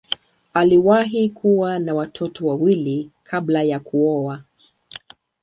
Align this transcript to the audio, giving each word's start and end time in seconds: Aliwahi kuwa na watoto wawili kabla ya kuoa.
Aliwahi 0.53 1.29
kuwa 1.29 1.79
na 1.79 1.93
watoto 1.93 2.47
wawili 2.47 3.11
kabla 3.23 3.63
ya 3.63 3.79
kuoa. 3.79 4.43